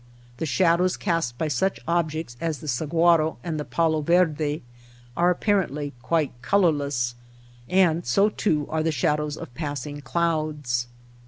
The 0.37 0.47
shad 0.47 0.81
ows 0.81 0.97
cast 0.97 1.37
by 1.37 1.47
such 1.47 1.79
objects 1.87 2.35
as 2.41 2.57
the 2.57 2.65
sahuaro 2.65 3.37
and 3.43 3.59
the 3.59 3.63
palo 3.63 4.01
verde 4.01 4.63
are 5.15 5.29
apparently 5.29 5.93
quite 6.01 6.31
colorless; 6.41 7.13
and 7.69 8.03
so, 8.03 8.29
too, 8.29 8.65
are 8.71 8.81
the 8.81 8.91
shadows 8.91 9.37
of 9.37 9.53
passing 9.53 10.01
clouds. 10.01 10.87